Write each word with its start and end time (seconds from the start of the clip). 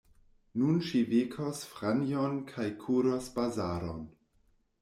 Nun 0.59 0.79
ŝi 0.87 1.01
vekos 1.11 1.61
Franjon 1.73 2.39
kaj 2.53 2.67
kuros 2.87 3.29
bazaron. 3.39 4.05